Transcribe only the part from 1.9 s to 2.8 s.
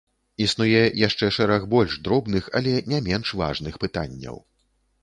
дробных, але